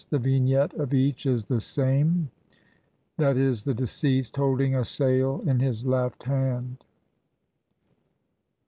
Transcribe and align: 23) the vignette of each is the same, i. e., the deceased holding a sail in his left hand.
23) 0.09 0.17
the 0.17 0.35
vignette 0.39 0.73
of 0.79 0.93
each 0.95 1.27
is 1.27 1.45
the 1.45 1.59
same, 1.59 2.31
i. 3.19 3.31
e., 3.33 3.51
the 3.51 3.75
deceased 3.77 4.35
holding 4.35 4.73
a 4.75 4.83
sail 4.83 5.43
in 5.45 5.59
his 5.59 5.85
left 5.85 6.23
hand. 6.23 6.83